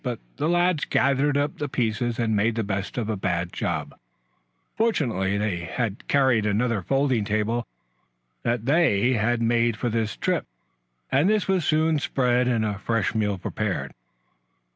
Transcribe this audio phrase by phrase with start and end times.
[0.03, 3.93] But the lads gathered up the pieces and made the best of a bad job.
[4.75, 7.67] Fortunately they carried another folding table
[8.41, 10.47] that they had had made for their trip,
[11.11, 13.93] and this was soon spread and a fresh meal prepared.